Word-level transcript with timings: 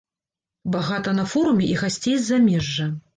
Багата 0.75 1.13
на 1.19 1.25
форуме 1.33 1.63
і 1.65 1.75
гасцей 1.83 2.17
з 2.17 2.25
замежжа. 2.31 2.89